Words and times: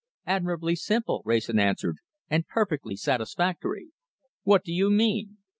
"Admirably 0.25 0.75
simple," 0.75 1.21
Wrayson 1.25 1.59
answered, 1.59 1.97
"and 2.27 2.47
perfectly 2.47 2.95
satisfactory." 2.95 3.89
"What 4.41 4.63
do 4.63 4.73
you 4.73 4.89
mean?" 4.89 5.37